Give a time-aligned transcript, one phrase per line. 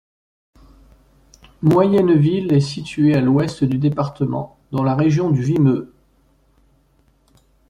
[1.61, 5.93] Moyenneville est située à l'ouest du département, dans la région du Vimeu.